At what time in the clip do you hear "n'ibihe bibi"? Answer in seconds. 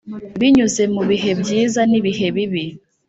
1.89-2.65